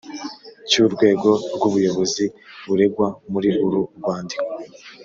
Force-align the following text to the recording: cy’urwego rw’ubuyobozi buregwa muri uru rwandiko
cy’urwego 0.69 1.29
rw’ubuyobozi 1.55 2.25
buregwa 2.67 3.07
muri 3.31 3.49
uru 3.65 3.81
rwandiko 3.97 4.47